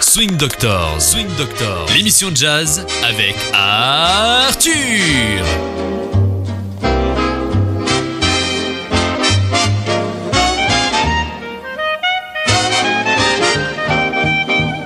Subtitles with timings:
[0.00, 5.44] Swing Doctor, Swing Doctor, l'émission de jazz avec Arthur.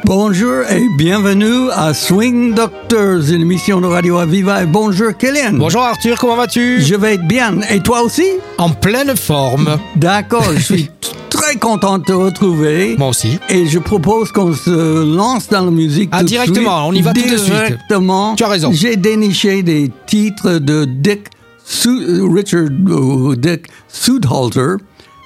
[0.04, 4.62] Bonjour et bienvenue à Swing Doctors, une émission de Radio Aviva.
[4.62, 5.54] Et bonjour Kélian.
[5.54, 6.82] Bonjour Arthur, comment vas-tu?
[6.82, 7.61] Je vais être bien.
[7.70, 8.26] Et toi aussi?
[8.58, 9.79] En pleine forme.
[9.96, 10.90] D'accord, je suis
[11.55, 12.96] très content de te retrouver.
[12.98, 13.39] Moi aussi.
[13.48, 16.09] Et je propose qu'on se lance dans la musique.
[16.12, 16.91] Ah, tout de directement, suite.
[16.91, 17.52] on y va tout de suite.
[17.55, 18.34] Directement.
[18.37, 18.70] Tu as raison.
[18.73, 21.27] J'ai déniché des titres de Dick
[21.64, 24.77] Su- Richard ou Dick Sudhalter.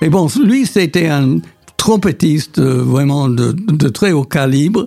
[0.02, 1.38] Et bon, lui, c'était un
[1.76, 4.84] trompettiste euh, vraiment de, de très haut calibre.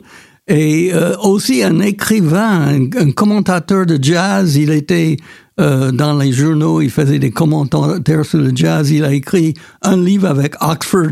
[0.48, 4.56] Et euh, aussi un écrivain, un, un commentateur de jazz.
[4.56, 5.18] Il était
[5.60, 8.90] euh, dans les journaux, il faisait des commentaires sur le jazz.
[8.92, 11.12] Il a écrit un livre avec Oxford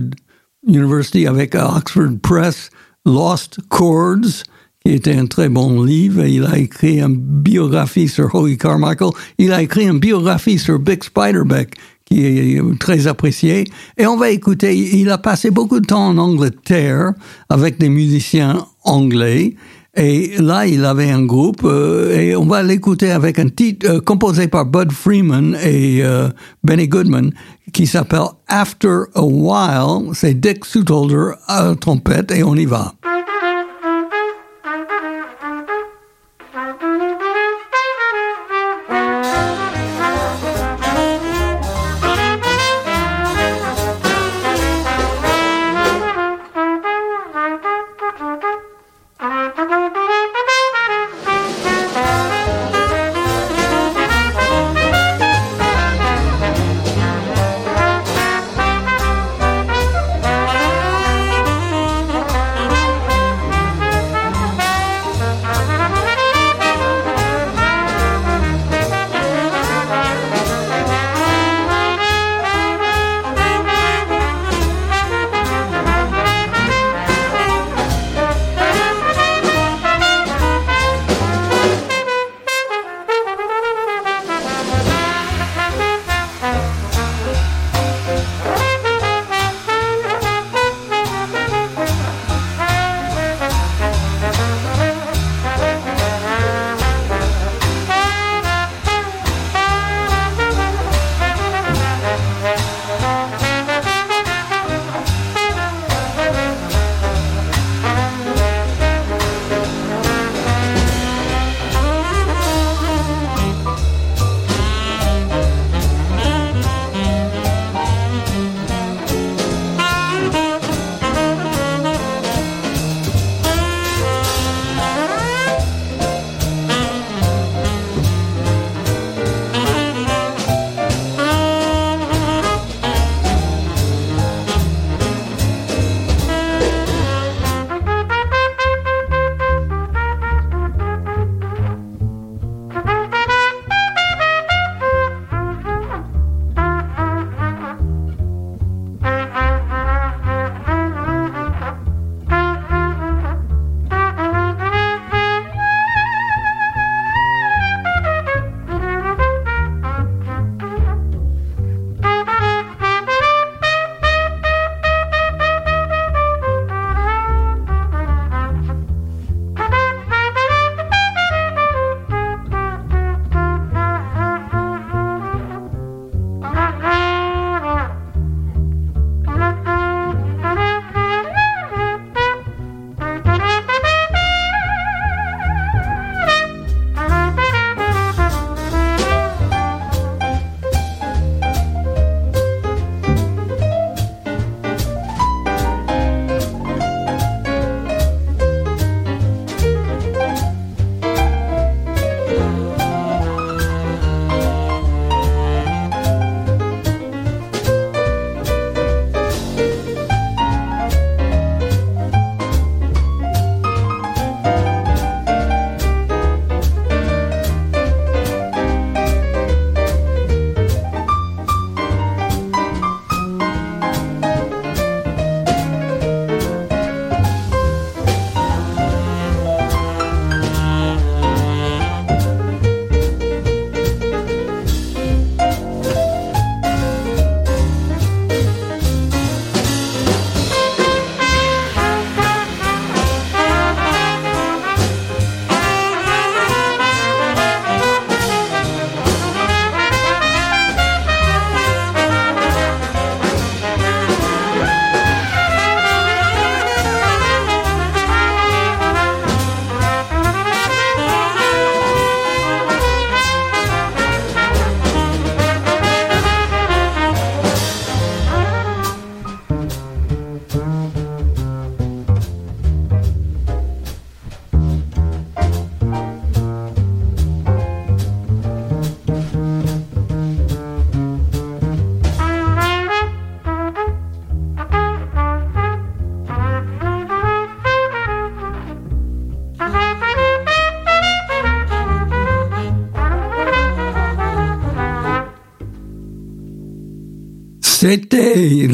[0.68, 2.70] University, avec Oxford Press,
[3.06, 4.44] Lost Chords,
[4.84, 6.26] qui était un très bon livre.
[6.26, 9.12] Il a écrit une biographie sur Howie Carmichael.
[9.38, 11.76] Il a écrit une biographie sur Big Spiderbeck,
[12.06, 13.66] qui est très apprécié.
[13.98, 17.14] Et on va écouter, il a passé beaucoup de temps en Angleterre
[17.50, 19.56] avec des musiciens anglais.
[19.96, 24.00] Et là, il avait un groupe, euh, et on va l'écouter avec un titre euh,
[24.00, 26.30] composé par Bud Freeman et euh,
[26.64, 27.32] Benny Goodman,
[27.74, 30.14] qui s'appelle After a While.
[30.14, 32.94] C'est Dick Sutholder à la trompette, et on y va.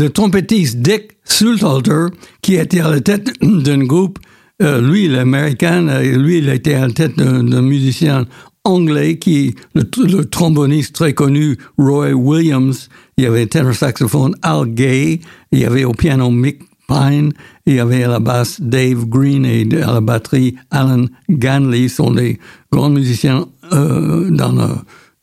[0.05, 4.19] Le trompettiste Dick Sultalter qui était à la tête d'un groupe.
[4.61, 8.25] Euh, lui, l'américain, euh, lui, il était à la tête d'un musicien
[8.63, 9.83] anglais qui, le,
[10.25, 12.87] tromboniste très connu Roy Williams.
[13.17, 15.21] Il y avait un ténor saxophone Al Gay.
[15.51, 17.33] Il y avait au piano Mick Pine.
[17.65, 21.87] Il y avait à la basse Dave Green et à la batterie Alan Ganley.
[21.87, 22.37] sont des
[22.71, 24.67] grands musiciens euh, dans le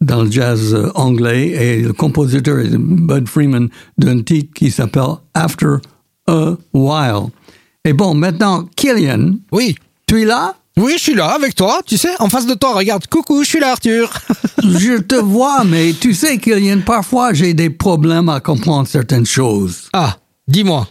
[0.03, 5.15] dans le jazz euh, anglais et le compositeur est Bud Freeman d'un titre qui s'appelle
[5.33, 5.77] After
[6.27, 7.31] a While.
[7.85, 9.77] Et bon, maintenant, Killian, Oui.
[10.07, 10.55] tu es là?
[10.79, 13.49] Oui, je suis là avec toi, tu sais, en face de toi, regarde, coucou, je
[13.49, 14.11] suis là, Arthur.
[14.63, 19.89] Je te vois, mais tu sais, Killian, parfois j'ai des problèmes à comprendre certaines choses.
[19.93, 20.17] ah,
[20.49, 20.87] dis-moi,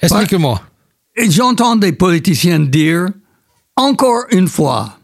[0.00, 0.60] explique-moi.
[1.16, 3.08] Et j'entends des politiciens dire,
[3.76, 4.94] encore une fois,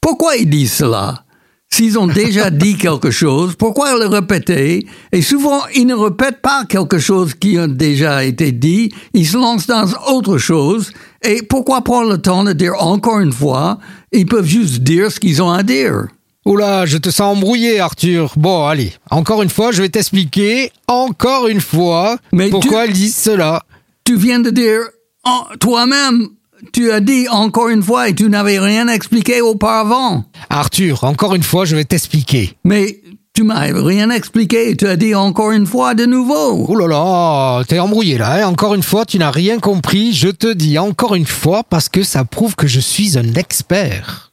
[0.00, 1.24] pourquoi ils disent cela?
[1.70, 4.86] S'ils ont déjà dit quelque chose, pourquoi le répéter?
[5.12, 9.36] Et souvent, ils ne répètent pas quelque chose qui a déjà été dit, ils se
[9.36, 10.90] lancent dans autre chose.
[11.22, 13.78] Et pourquoi prendre le temps de dire encore une fois?
[14.12, 16.06] Ils peuvent juste dire ce qu'ils ont à dire.
[16.46, 18.32] Oula, je te sens embrouillé, Arthur.
[18.36, 22.94] Bon, allez, encore une fois, je vais t'expliquer, encore une fois, Mais pourquoi tu- ils
[22.94, 23.62] disent cela.
[24.04, 24.80] Tu viens de dire
[25.26, 26.28] oh, toi-même,
[26.72, 30.24] tu as dit encore une fois et tu n'avais rien expliqué auparavant.
[30.50, 32.56] Arthur, encore une fois, je vais t'expliquer.
[32.64, 33.00] Mais
[33.34, 36.66] tu m'as rien expliqué, tu as dit encore une fois de nouveau.
[36.68, 38.48] Oh là là, t'es embrouillé là, hein.
[38.48, 42.02] encore une fois, tu n'as rien compris, je te dis encore une fois parce que
[42.02, 44.32] ça prouve que je suis un expert.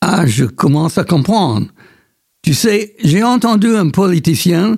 [0.00, 1.66] Ah, je commence à comprendre.
[2.42, 4.76] Tu sais, j'ai entendu un politicien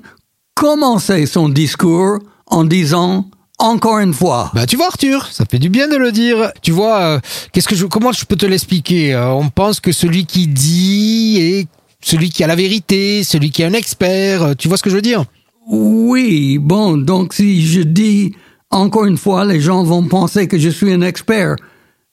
[0.54, 4.50] commencer son discours en disant encore une fois.
[4.54, 6.50] Bah tu vois Arthur, ça fait du bien de le dire.
[6.62, 7.20] Tu vois, euh,
[7.52, 11.38] qu'est-ce que je, comment je peux te l'expliquer Euh, On pense que celui qui dit
[11.40, 11.68] est
[12.02, 14.42] celui qui a la vérité, celui qui est un expert.
[14.42, 15.24] euh, Tu vois ce que je veux dire?
[15.68, 18.34] Oui, bon, donc si je dis
[18.70, 21.56] encore une fois, les gens vont penser que je suis un expert.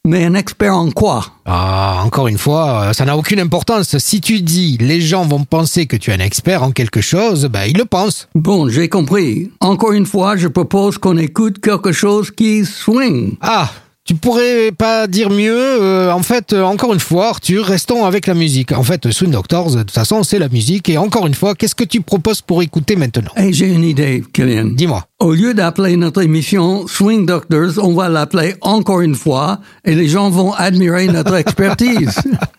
[0.07, 1.25] Mais un expert en quoi?
[1.45, 3.97] Ah, encore une fois, euh, ça n'a aucune importance.
[3.97, 7.49] Si tu dis les gens vont penser que tu es un expert en quelque chose,
[7.51, 8.29] bah ils le pensent.
[8.33, 9.51] Bon, j'ai compris.
[9.59, 13.35] Encore une fois, je propose qu'on écoute quelque chose qui swing.
[13.41, 13.69] Ah,
[14.07, 15.53] tu pourrais pas dire mieux.
[15.57, 18.71] euh, en fait, euh, encore une fois, Arthur, restons avec la musique.
[18.71, 20.87] En fait, Swing Doctors, de toute façon, c'est la musique.
[20.87, 23.31] Et encore une fois, qu'est-ce que tu proposes pour écouter maintenant?
[23.35, 24.69] Et j'ai une idée, Killian.
[24.73, 25.05] Dis-moi.
[25.19, 30.07] Au lieu d'appeler notre émission Swing Doctors, on va l'appeler encore une fois et les
[30.07, 32.15] gens vont admirer notre expertise.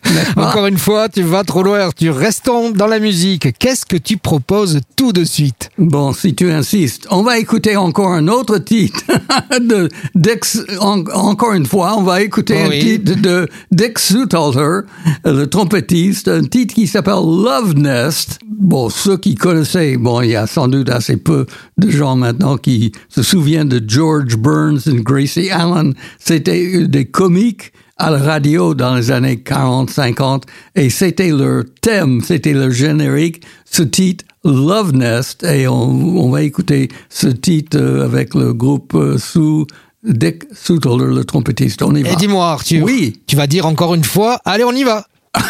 [0.35, 2.15] Encore une fois, tu vas trop loin, Arthur.
[2.15, 3.57] Restons dans la musique.
[3.59, 8.11] Qu'est-ce que tu proposes tout de suite Bon, si tu insistes, on va écouter encore
[8.11, 9.01] un autre titre
[9.59, 10.63] de Dix.
[10.79, 12.77] en- encore une fois, on va écouter Oui.
[12.77, 14.81] un titre de Dick Sutalter,
[15.25, 18.39] le trompettiste, un titre qui s'appelle Love Nest.
[18.45, 21.45] Bon, ceux qui connaissaient, bon, il y a sans doute assez peu
[21.77, 25.93] de gens maintenant qui se souviennent de George Burns et Gracie Allen.
[26.19, 32.21] C'était des comiques à la radio dans les années 40, 50, et c'était leur thème,
[32.25, 38.05] c'était leur générique, ce titre Love Nest, et on, on va écouter ce titre euh,
[38.05, 39.67] avec le groupe euh, sous
[40.03, 41.81] Dick Sutalter, le trompettiste.
[41.81, 42.11] On y va.
[42.11, 42.83] Et dis-moi, Arthur.
[42.85, 43.19] Oui.
[43.27, 45.05] Tu vas dire encore une fois, allez, on y va.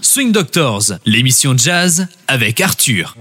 [0.00, 3.14] Swing Doctors, l'émission jazz avec Arthur.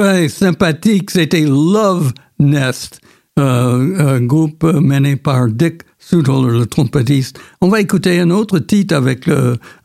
[0.00, 3.02] Très sympathique, c'était Love Nest,
[3.38, 7.38] euh, un groupe mené par Dick Sudholder, le trompettiste.
[7.60, 9.28] On va écouter un autre titre avec,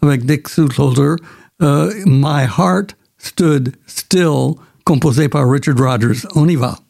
[0.04, 1.16] Dick Sudholder,
[1.62, 4.56] euh, My Heart Stood Still,
[4.86, 6.26] composé par Richard Rodgers.
[6.34, 6.85] On y va.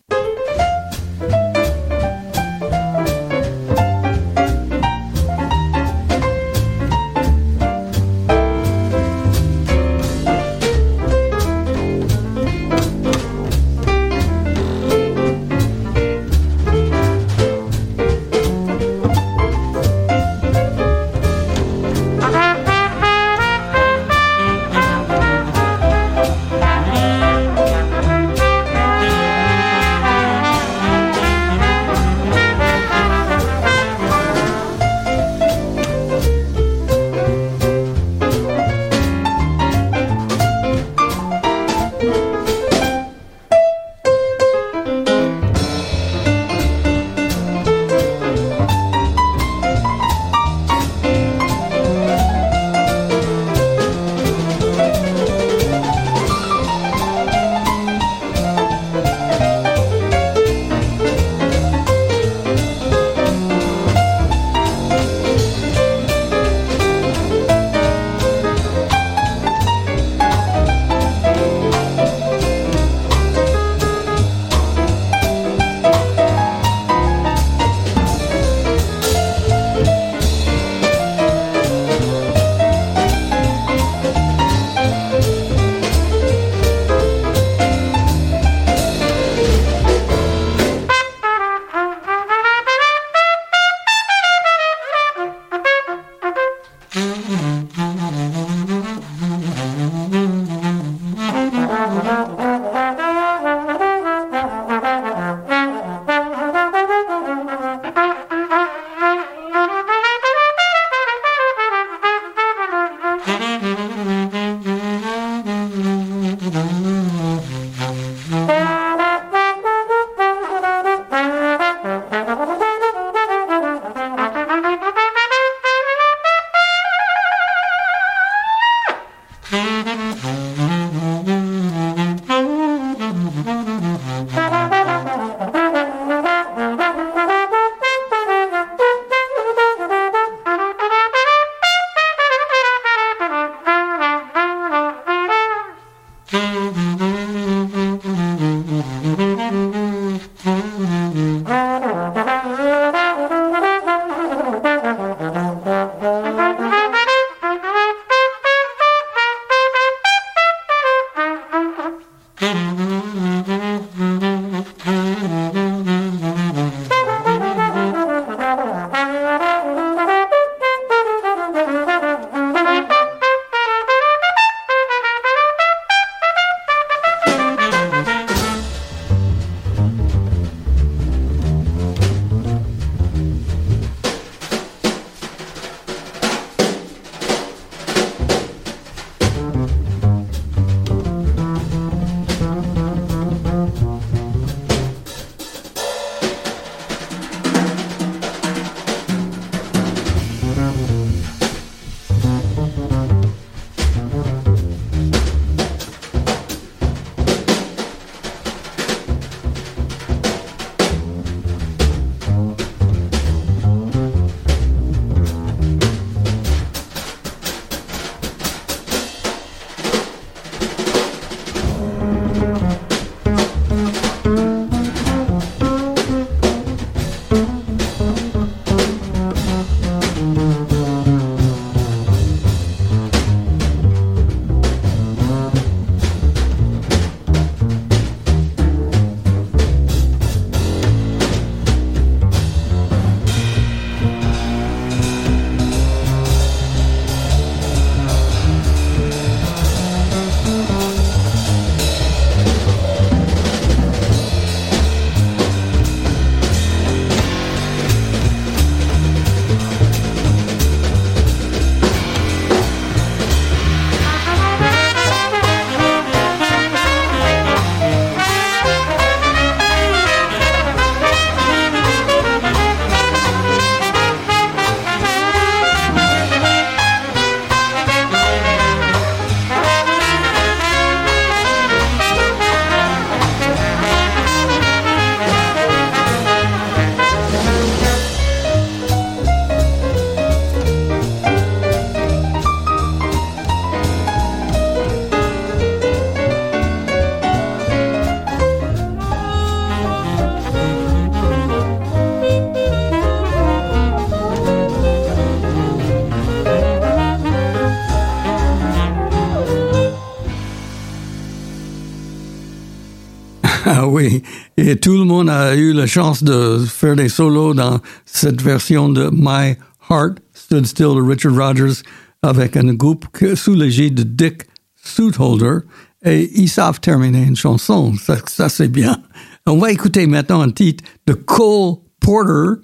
[313.78, 314.24] Ah oui,
[314.56, 318.88] et tout le monde a eu la chance de faire des solos dans cette version
[318.88, 319.58] de My
[319.90, 321.82] Heart Stood Still de Richard Rogers
[322.22, 324.44] avec un groupe sous l'égide de Dick
[324.82, 325.58] Sootholder
[326.06, 327.94] et ils savent terminer une chanson.
[327.96, 328.98] Ça, ça c'est bien.
[329.46, 332.62] On va écouter maintenant un titre de Cole Porter.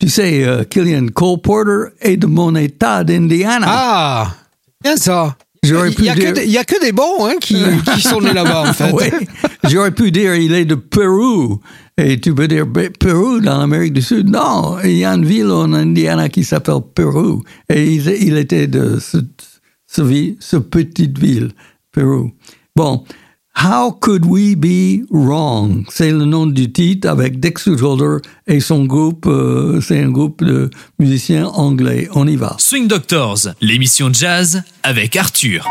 [0.00, 3.66] Tu sais, euh, Killian Cole Porter est de mon état d'Indiana.
[3.68, 4.34] Ah,
[4.82, 5.36] bien ça.
[5.64, 7.34] J'aurais Il pu y, a que dire- des- il y a que des bons hein,
[7.40, 7.56] qui,
[7.94, 8.92] qui sont nés là-bas, en fait.
[8.92, 9.06] Oui.
[9.70, 11.60] J'aurais pu dire il est de Pérou.
[11.96, 14.28] Et tu peux dire Ben, Pérou dans l'Amérique du Sud?
[14.28, 17.42] Non, il y a une ville en Indiana qui s'appelle Pérou.
[17.68, 19.18] Et il, il était de ce,
[19.86, 21.50] ce, vi- ce petite ville,
[21.92, 22.32] Pérou.
[22.76, 23.04] Bon.
[23.56, 25.84] How could we be wrong?
[25.88, 30.44] C'est le nom du titre avec Dick Sootholder et son groupe, euh, c'est un groupe
[30.44, 32.08] de musiciens anglais.
[32.14, 32.56] On y va.
[32.58, 35.66] Swing Doctors, l'émission jazz avec Arthur.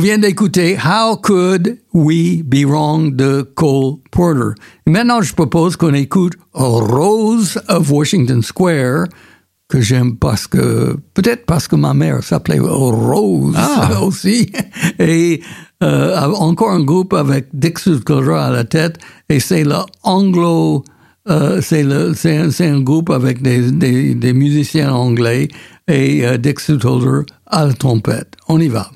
[0.00, 4.58] Vient d'écouter How Could We Be Wrong de Cole Porter.
[4.86, 9.06] Et maintenant, je propose qu'on écoute Rose of Washington Square,
[9.68, 14.00] que j'aime parce que, peut-être parce que ma mère s'appelait Rose Ah.
[14.02, 14.50] aussi.
[14.98, 15.42] Et
[15.82, 20.82] euh, encore un groupe avec Dick Sutcliffe à la tête, et c'est le Anglo,
[21.28, 25.48] euh, c'est un, groupe avec des, des, des musiciens anglais
[25.88, 28.34] et euh, Dick Sutcliffe à la trompette.
[28.48, 28.90] On y va.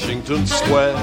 [0.00, 0.96] Washington Square,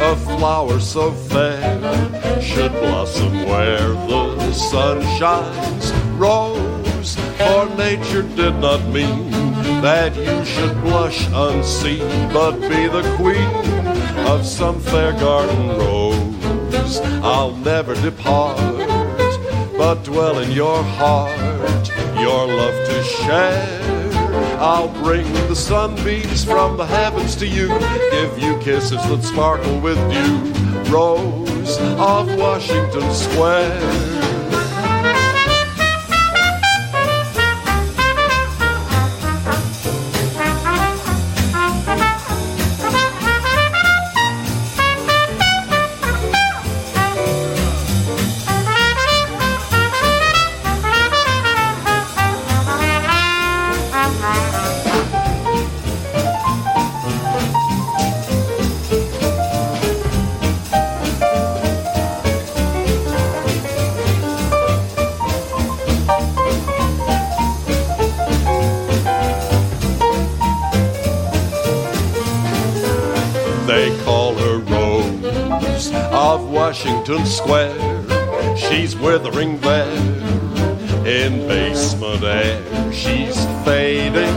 [0.00, 5.92] a flower so fair should blossom where the sun shines.
[6.18, 9.30] Rose, for nature did not mean
[9.82, 13.86] that you should blush unseen, but be the queen
[14.26, 16.98] of some fair garden rose.
[17.22, 18.58] I'll never depart,
[19.78, 23.97] but dwell in your heart, your love to share.
[24.60, 27.68] I'll bring the sunbeams from the heavens to you,
[28.10, 30.92] give you kisses that sparkle with dew.
[30.92, 34.17] Rose of Washington Square.
[77.08, 78.56] Washington Square.
[78.56, 82.92] She's withering there in basement air.
[82.92, 84.34] She's fading,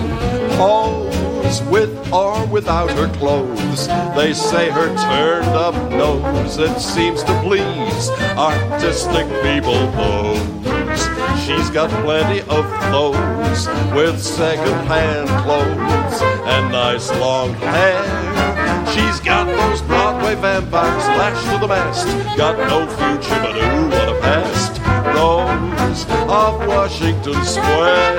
[0.55, 3.87] pose with or without her clothes.
[4.15, 11.01] They say her turned up nose, it seems to please artistic people those.
[11.43, 18.31] She's got plenty of clothes with second-hand clothes and nice long hair.
[18.93, 19.81] She's got those
[20.35, 22.07] Broadway vampires lashed to the mast.
[22.37, 24.79] Got no future, but ooh, what a past.
[25.15, 28.17] Rose of Washington Square.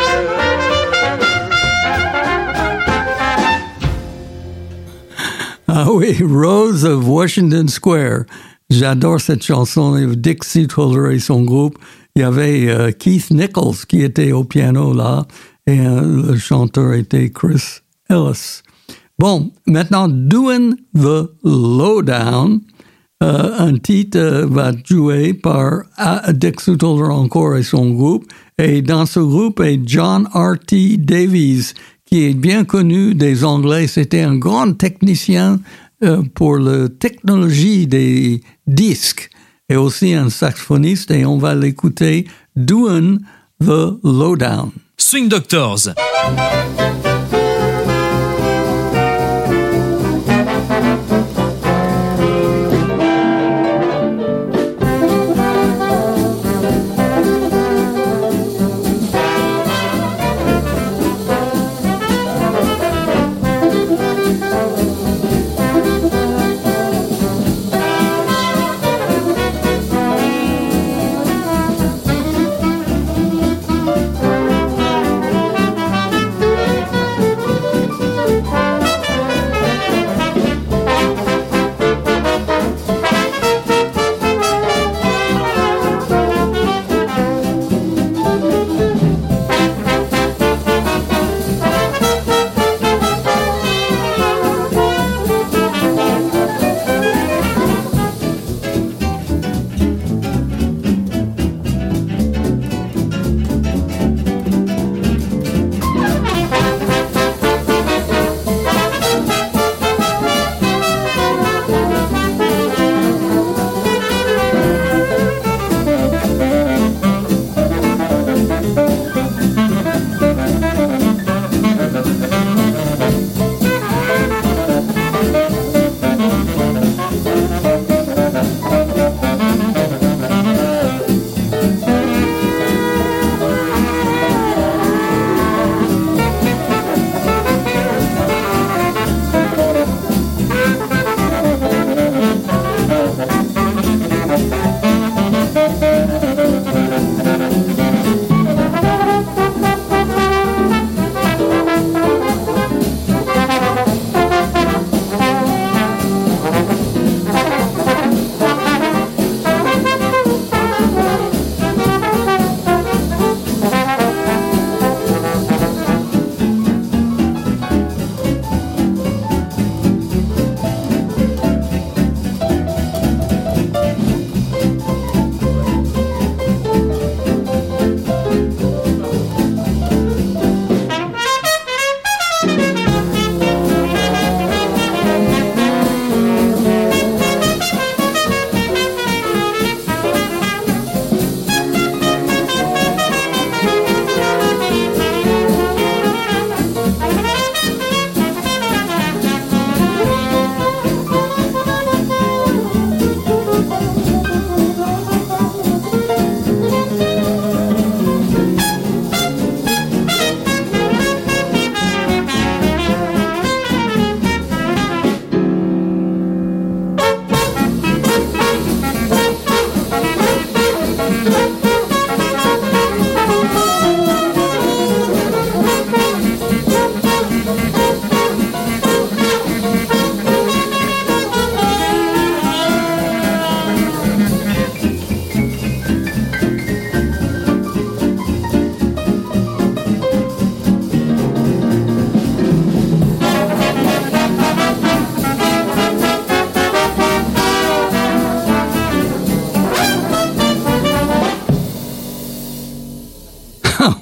[5.69, 8.27] Ah oui, Rose of Washington Square.
[8.71, 9.97] J'adore cette chanson.
[9.97, 11.79] Et Dick Seatholder et son groupe.
[12.15, 15.27] Il y avait euh, Keith Nichols qui était au piano là.
[15.67, 18.63] Et euh, le chanteur était Chris Ellis.
[19.23, 22.61] Bon, maintenant, Doing the Lowdown.
[23.23, 25.85] Euh, un titre euh, va joué par
[26.33, 28.25] Dick Seatholder encore et son groupe.
[28.59, 30.97] Et dans ce groupe est John R.T.
[30.97, 31.73] Davies,
[32.05, 33.87] qui est bien connu des Anglais.
[33.87, 35.61] C'était un grand technicien
[36.03, 39.31] euh, pour la technologie des disques
[39.69, 41.13] et aussi un saxophoniste.
[41.13, 43.19] Et on va l'écouter Doing
[43.61, 44.73] the Lowdown.
[44.99, 45.91] Swing Doctors.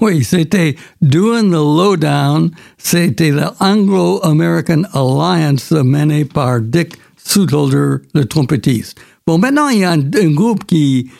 [0.02, 2.50] oui, c'était Doing the Lowdown.
[2.78, 8.98] C'était l'Anglo-American Alliance menée par Dick Southolder, le trompettiste.
[9.26, 11.10] Bon, maintenant, il y a un, groupe qui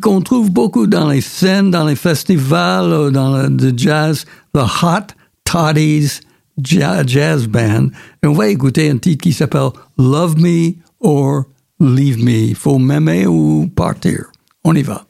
[0.00, 5.14] qu'on trouve beaucoup dans les scènes, dans les festivals, euh, dans le, jazz, the Hot
[5.44, 6.20] Toddies
[6.64, 7.88] Ja- Jazz Band.
[8.22, 11.44] Et on va écouter un titre qui s'appelle Love Me or
[11.78, 12.54] Leave Me.
[12.54, 14.24] Faut m'aimer ou partir.
[14.64, 15.06] On y va.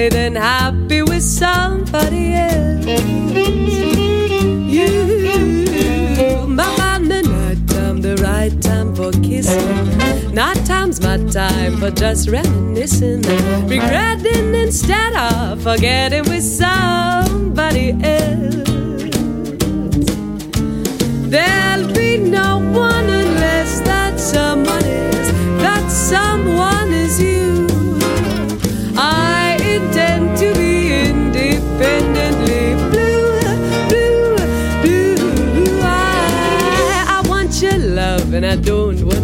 [0.00, 2.86] Lonely than happy with somebody else.
[4.74, 10.34] You, my man, the night time, the right time for kissing.
[10.34, 13.22] Night time's my time for just reminiscing,
[13.68, 18.54] regretting instead of forgetting with somebody else.
[21.30, 25.32] There'll be no one unless that someone is,
[25.62, 26.79] that someone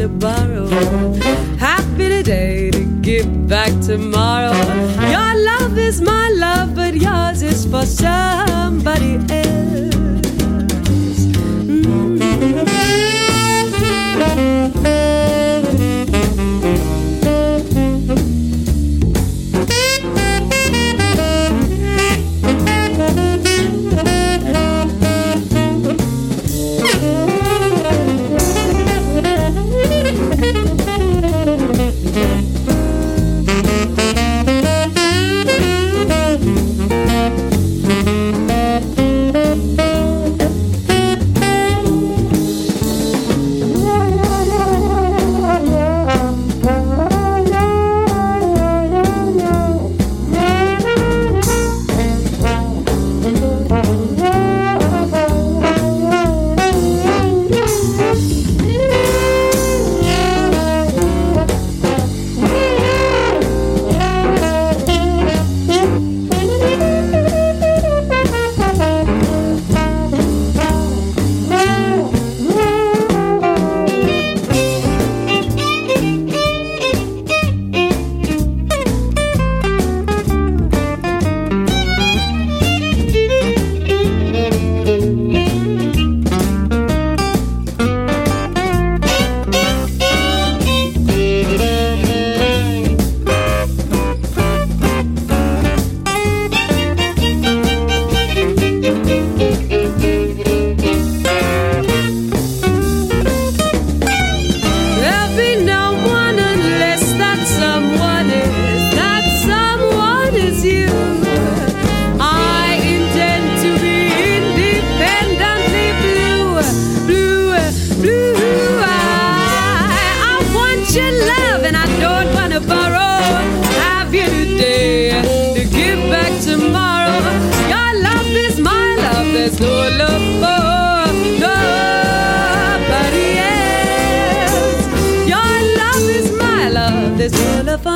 [0.07, 0.67] to borrow.
[1.59, 4.57] Happy today to give back tomorrow.
[5.15, 9.96] Your love is my love, but yours is for somebody else.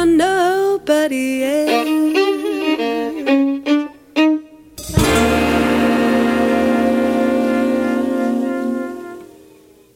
[0.07, 2.11] Nobody else.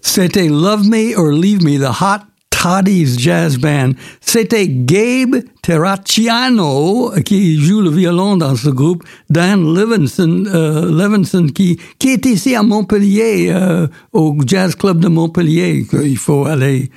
[0.02, 3.94] C'était Love Me or Leave Me, the Hot Toddies Jazz Band.
[4.20, 11.78] C'était Gabe Terracciano qui joue le violon dans ce groupe, Dan Levinson, euh, Levinson qui,
[11.98, 15.84] qui est ici à Montpellier, euh, au Jazz Club de Montpellier.
[16.04, 16.90] Il faut aller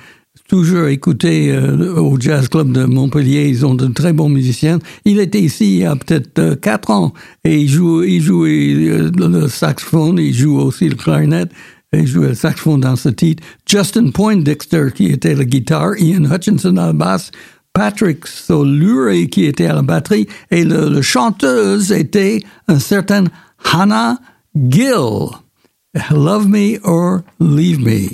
[0.48, 3.48] toujours écouter euh, au Jazz Club de Montpellier.
[3.48, 4.78] Ils ont de très bons musiciens.
[5.04, 7.12] Il était ici il y a peut-être euh, quatre ans
[7.44, 11.52] et il joue, il joue euh, le saxophone, il joue aussi le clarinette.
[11.90, 13.42] Et jouait le saxophone dans ce titre.
[13.66, 17.30] Justin Poindexter, qui était la guitare, Ian Hutchinson à la basse,
[17.72, 23.24] Patrick Solure, qui était à la batterie, et le, le chanteuse était un certain
[23.72, 24.18] Hannah
[24.54, 25.30] Gill.
[26.10, 28.10] Love Me or Leave Me.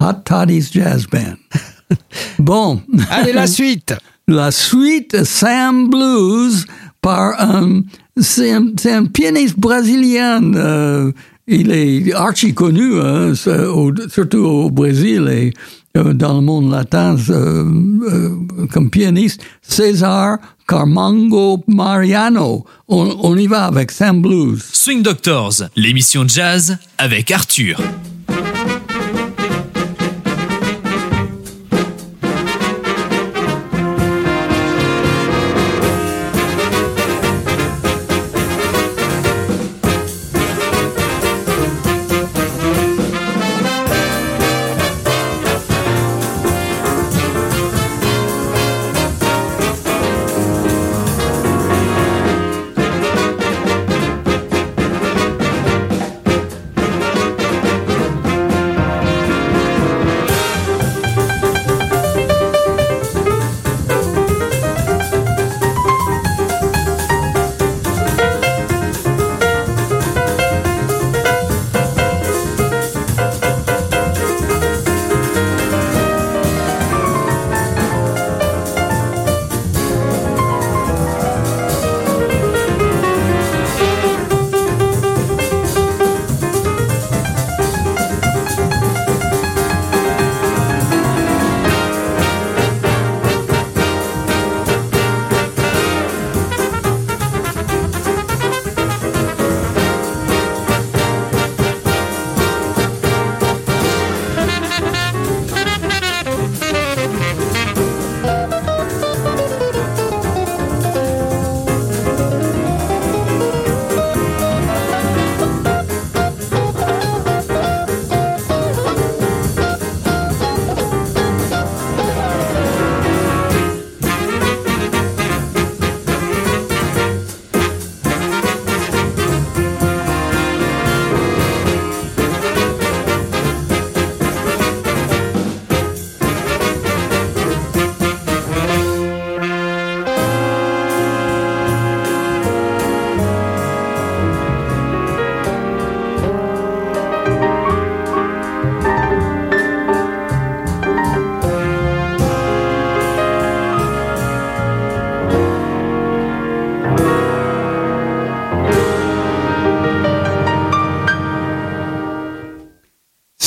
[0.00, 1.38] Hot Toddy's Jazz Band.
[2.38, 2.80] bon.
[3.10, 3.94] Allez, la suite.
[4.28, 6.64] La suite Sam Blues
[7.00, 7.82] par un,
[8.16, 11.10] c'est un, c'est un pianiste brésilien, euh,
[11.48, 15.52] il est archi connu, hein, surtout au Brésil et
[15.96, 17.64] euh, dans le monde latin euh,
[18.10, 22.64] euh, comme pianiste, César Carmango Mariano.
[22.88, 24.62] On, on y va avec Sam Blues.
[24.72, 27.78] Swing Doctors, l'émission jazz avec Arthur.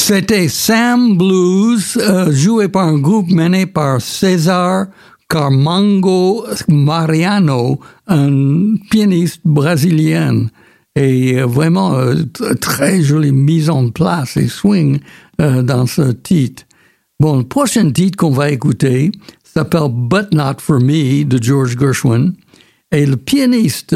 [0.07, 4.85] C'était Sam Blues, euh, joué par un groupe mené par César
[5.27, 10.45] Carmango Mariano, un pianiste brésilien.
[10.95, 12.17] Et euh, vraiment euh,
[12.61, 14.99] très jolie mise en place et swing
[15.39, 16.65] dans ce titre.
[17.19, 19.11] Bon, le prochain titre qu'on va écouter
[19.43, 22.33] s'appelle But Not For Me de George Gershwin.
[22.91, 23.95] Et le pianiste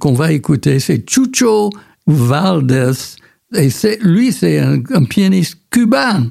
[0.00, 1.70] qu'on va écouter, c'est Chucho
[2.08, 3.20] Valdez.
[3.54, 3.70] Et
[4.02, 6.30] lui, c'est un, pianiste cubain.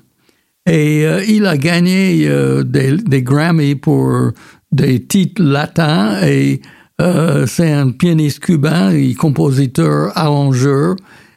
[0.65, 4.31] Et euh, il a gagné euh, des, des Grammy pour
[4.71, 6.21] des titres latins.
[6.23, 6.61] Et
[7.01, 10.95] euh, c'est un pianiste cubain, et compositeur, arrangeur,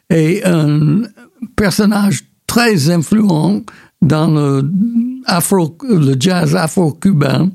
[0.09, 1.01] et un
[1.55, 3.61] personnage très influent
[4.01, 4.61] dans le,
[5.89, 7.49] le jazz afro-cubain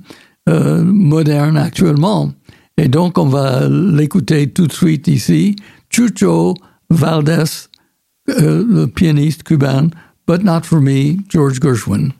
[0.46, 2.32] moderne actuellement.
[2.76, 5.54] Et donc, on va l'écouter tout de suite ici.
[5.88, 6.54] Chucho
[6.90, 7.68] Valdez,
[8.40, 9.90] euh, le pianiste cubain,
[10.26, 12.12] But Not For Me, George Gershwin.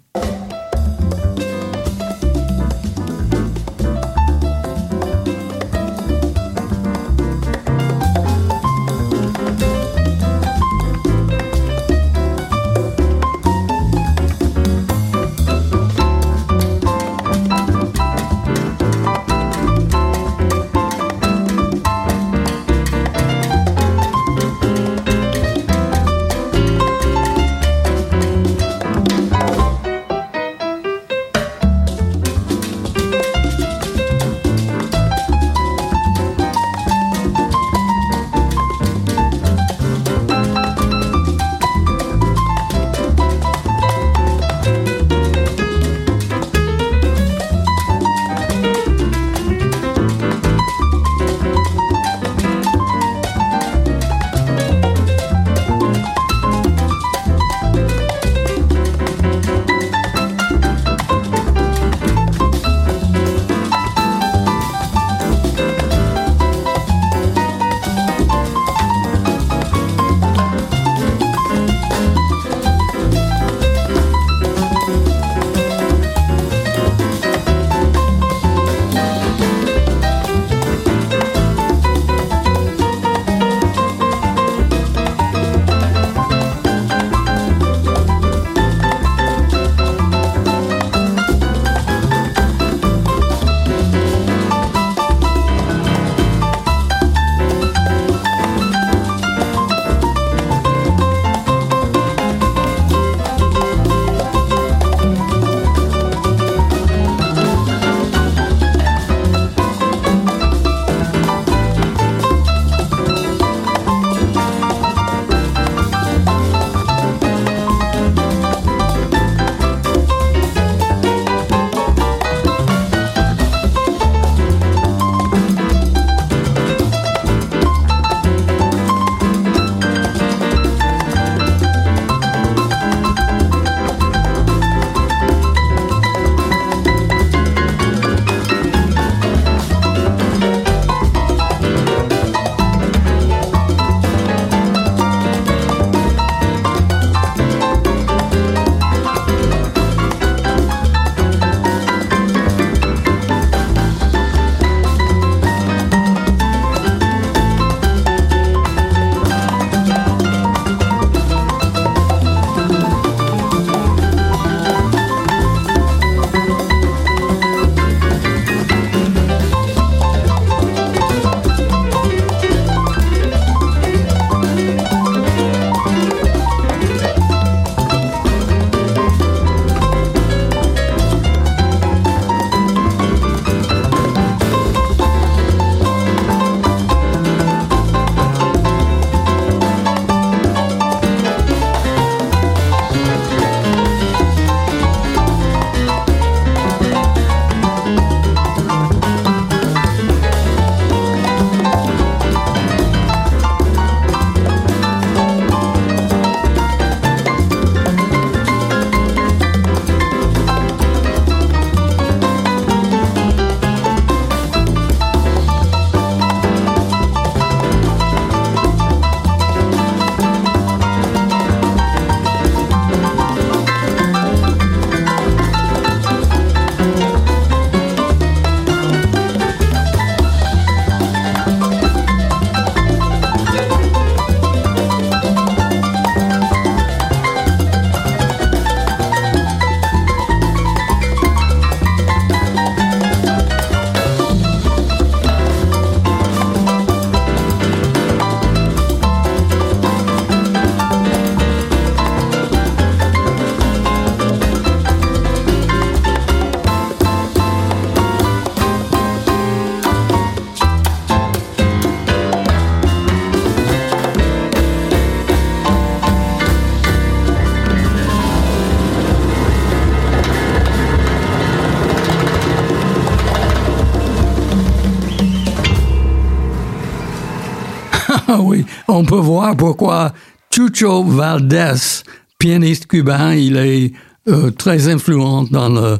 [279.13, 280.15] Peut voir pourquoi
[280.51, 282.03] Chucho Valdés,
[282.39, 283.93] pianiste cubain, il est
[284.29, 285.99] euh, très influent dans le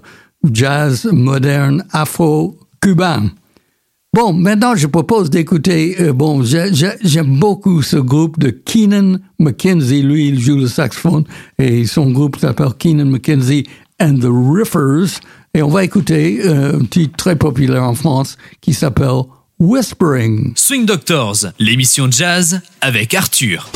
[0.51, 3.25] jazz moderne afro-cubain.
[4.15, 9.19] Bon, maintenant je propose d'écouter, euh, bon, j'ai- j'ai- j'aime beaucoup ce groupe de Keenan
[9.39, 11.25] McKenzie, lui il joue le saxophone
[11.59, 13.67] et son groupe s'appelle Keenan McKenzie
[14.01, 15.21] and the Riffers
[15.53, 19.21] et on va écouter euh, un titre très populaire en France qui s'appelle
[19.65, 20.55] Whispering.
[20.57, 23.71] Swing Doctors, l'émission jazz avec Arthur.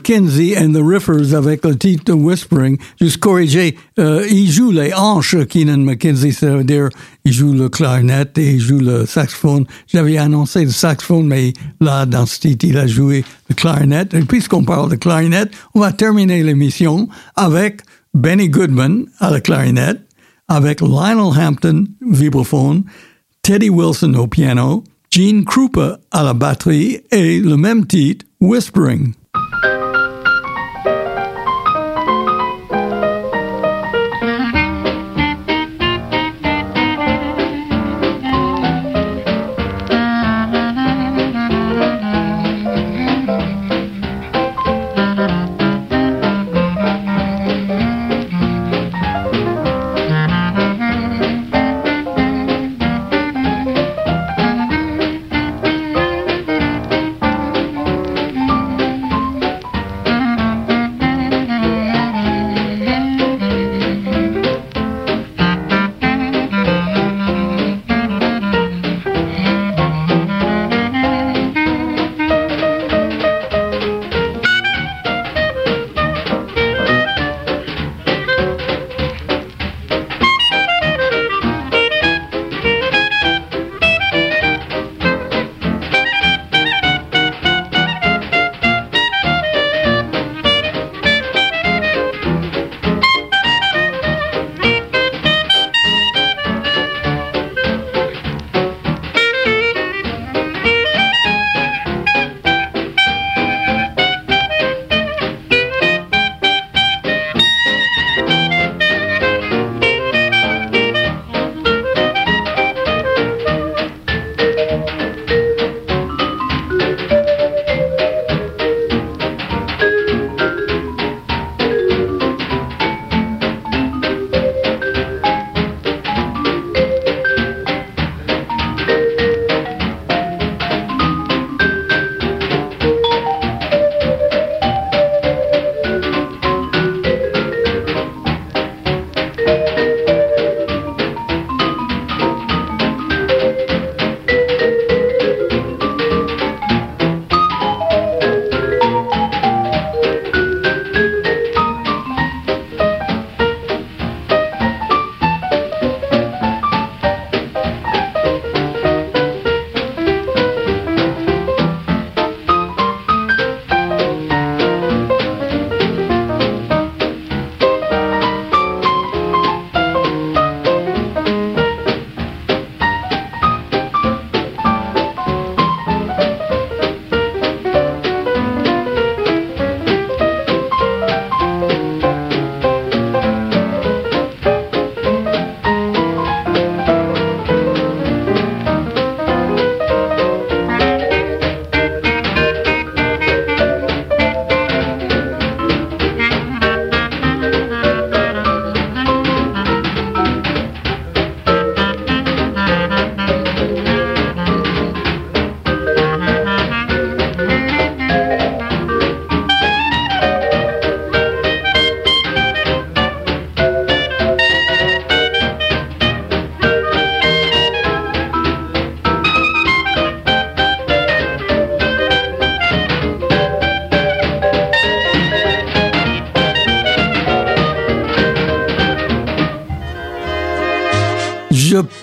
[0.00, 2.78] McKenzie and the Riffers avec le titre Whispering.
[3.00, 6.88] Juste corriger, euh, il joue les hanches, Keenan McKenzie, ça veut dire
[7.26, 9.66] il joue le clarinette et il joue le saxophone.
[9.86, 14.14] J'avais annoncé le saxophone, mais là, dans ce titre, il a joué le clarinette.
[14.14, 17.82] Et puisqu'on parle de clarinette, on va terminer l'émission avec
[18.14, 20.00] Benny Goodman à la clarinette,
[20.48, 22.84] avec Lionel Hampton, vibraphone,
[23.42, 29.12] Teddy Wilson au piano, Gene Krupa à la batterie et le même titre, Whispering.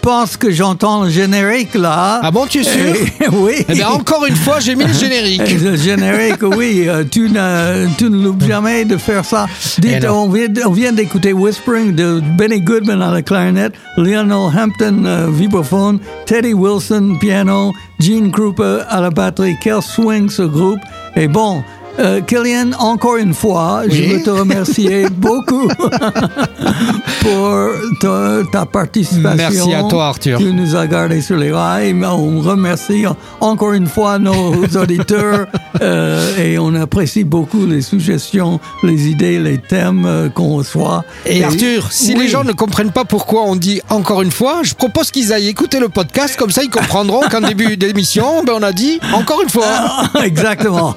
[0.08, 2.22] Pense que j'entends le générique là.
[2.24, 2.96] Ah bon, tu es sûr
[3.34, 3.66] Oui.
[3.68, 5.42] Eh bien, encore une fois, j'ai mis le générique.
[5.62, 9.48] Le générique, oui, euh, tu, ne, tu ne loupes jamais de faire ça.
[9.80, 14.32] Dites, Eh on vient, on vient d'écouter Whispering de Benny Goodman à la clarinette, Lionel
[14.32, 19.58] Hampton euh, vibraphone, Teddy Wilson piano, Gene Krupa à la batterie.
[19.62, 20.80] Quel swing ce groupe.
[21.18, 21.64] Et bon,
[22.00, 25.68] euh, Killian, encore une fois, je veux te remercier beaucoup
[27.22, 27.70] pour
[28.00, 29.36] ta, ta participation.
[29.36, 30.40] Merci à toi, Arthur.
[30.40, 31.96] Tu nous as gardés sur les rails.
[32.04, 33.06] On remercie
[33.42, 35.48] encore une fois nos auditeurs
[35.82, 41.04] euh, et on apprécie beaucoup les suggestions, les idées, les thèmes euh, qu'on reçoit.
[41.26, 42.22] Et Arthur, si oui.
[42.22, 45.48] les gens ne comprennent pas pourquoi on dit encore une fois, je propose qu'ils aillent
[45.48, 49.42] écouter le podcast, comme ça ils comprendront qu'en début d'émission, ben on a dit encore
[49.42, 49.66] une fois.
[49.68, 50.96] Ah, Exactement.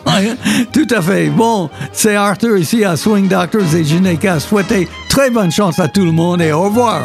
[0.72, 1.28] Tout à fait.
[1.28, 5.78] Bon, c'est Arthur ici à Swing Doctors et je n'ai qu'à souhaiter très bonne chance
[5.78, 7.02] à tout le monde et au revoir.